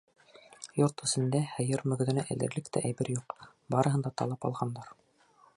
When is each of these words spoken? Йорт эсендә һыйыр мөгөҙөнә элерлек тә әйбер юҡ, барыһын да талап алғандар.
Йорт 0.79 1.03
эсендә 1.07 1.41
һыйыр 1.57 1.83
мөгөҙөнә 1.93 2.25
элерлек 2.37 2.73
тә 2.77 2.85
әйбер 2.91 3.15
юҡ, 3.19 3.39
барыһын 3.77 4.09
да 4.11 4.17
талап 4.23 4.49
алғандар. 4.51 4.95